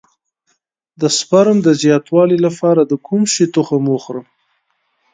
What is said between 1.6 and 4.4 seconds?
د زیاتوالي لپاره د کوم شي تخم وخورم؟